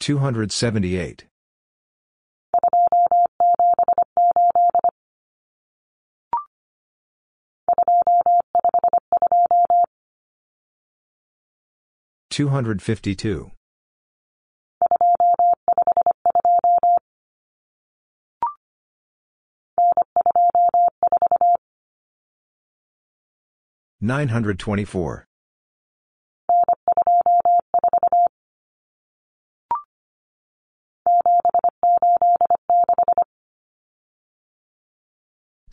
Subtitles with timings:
[0.00, 1.24] Two hundred seventy eight.
[12.30, 13.50] Two hundred fifty two.
[24.00, 25.24] 924.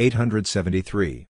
[0.00, 1.26] 873.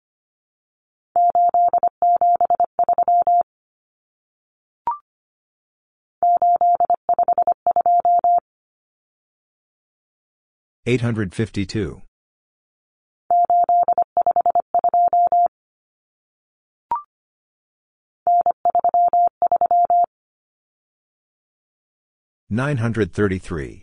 [10.86, 12.01] Eight hundred fifty two.
[22.50, 23.83] Nine hundred thirty three.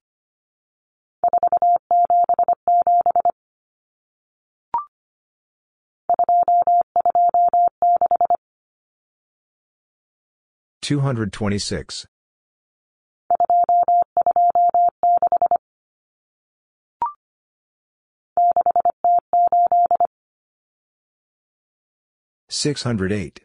[10.81, 12.05] Two hundred twenty six.
[22.49, 23.39] Six hundred eight.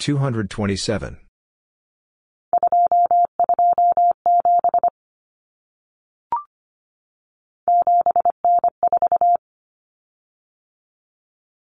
[0.00, 1.18] 227.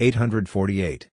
[0.00, 1.08] Eight hundred forty eight.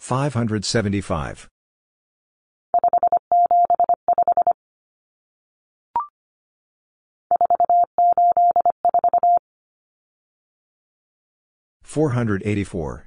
[0.00, 1.48] Five hundred seventy five.
[11.84, 13.06] Four hundred eighty four.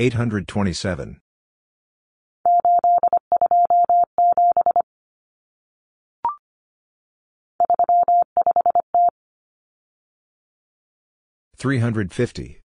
[0.00, 1.18] 827.
[11.56, 12.60] Three hundred fifty.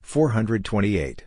[0.00, 1.26] Four hundred twenty eight.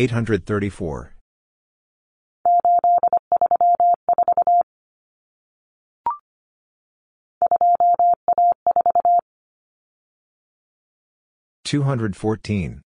[0.00, 1.14] 834.
[11.64, 12.80] Two hundred fourteen.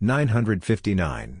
[0.00, 1.40] Nine hundred fifty nine.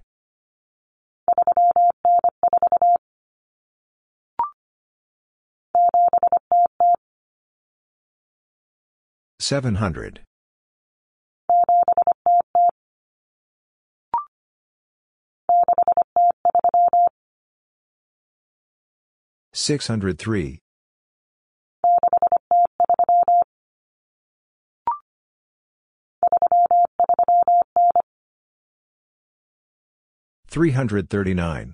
[9.41, 10.19] Seven hundred.
[19.51, 20.59] Six hundred three.
[30.47, 31.73] Three hundred thirty nine.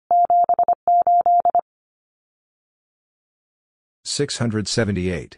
[4.03, 5.37] Six hundred seventy eight.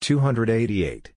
[0.00, 1.12] Two hundred eighty eight.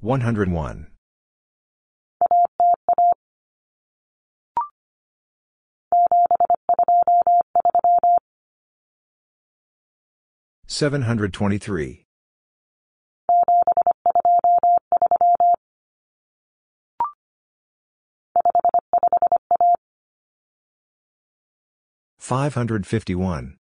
[0.00, 0.86] 101.
[10.78, 12.04] 723.
[22.18, 23.56] Five hundred fifty one.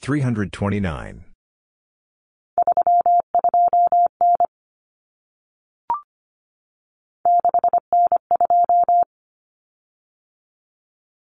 [0.00, 1.24] Three hundred twenty nine.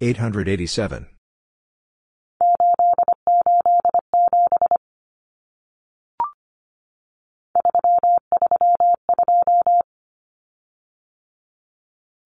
[0.00, 1.06] Eight hundred eighty seven.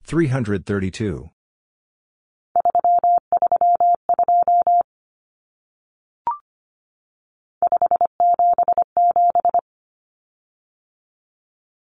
[0.04, 1.30] Three hundred thirty two.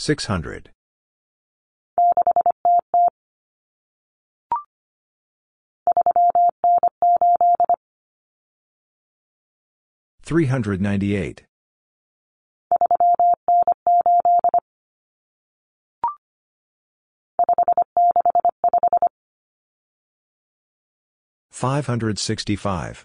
[0.00, 0.70] Six hundred.
[10.22, 11.42] Three hundred ninety-eight.
[21.50, 23.04] Five hundred sixty-five.